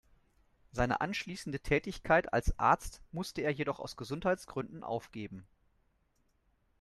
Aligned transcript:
Seine 0.71 0.99
anschließende 0.99 1.59
Tätigkeit 1.59 2.33
als 2.33 2.57
Arzt 2.57 3.03
musste 3.11 3.41
er 3.41 3.51
jedoch 3.51 3.79
aus 3.79 3.97
Gesundheitsgründen 3.97 4.83
aufgeben. 4.83 5.45